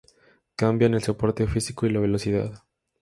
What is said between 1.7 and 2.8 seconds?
y la velocidad.